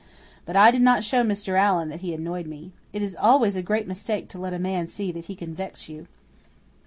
[0.47, 1.55] But I did not show Mr.
[1.59, 2.71] Allan that he annoyed me.
[2.91, 5.89] It is always a great mistake to let a man see that he can vex
[5.89, 6.07] you.